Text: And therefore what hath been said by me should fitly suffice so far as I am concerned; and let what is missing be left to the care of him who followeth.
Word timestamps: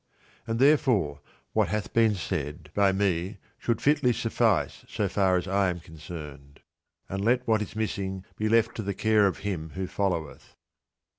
And 0.47 0.57
therefore 0.57 1.19
what 1.53 1.67
hath 1.67 1.93
been 1.93 2.15
said 2.15 2.71
by 2.73 2.91
me 2.91 3.37
should 3.59 3.79
fitly 3.83 4.13
suffice 4.13 4.83
so 4.87 5.07
far 5.07 5.37
as 5.37 5.47
I 5.47 5.69
am 5.69 5.79
concerned; 5.79 6.61
and 7.07 7.23
let 7.23 7.47
what 7.47 7.61
is 7.61 7.75
missing 7.75 8.25
be 8.35 8.49
left 8.49 8.73
to 8.77 8.81
the 8.81 8.95
care 8.95 9.27
of 9.27 9.37
him 9.45 9.73
who 9.75 9.85
followeth. 9.85 10.55